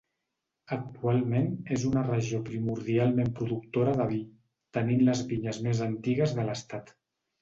[0.75, 4.19] Actualment és una regió primordialment productora de vi,
[4.79, 6.95] tenint les vinyes més antigues de l'estat.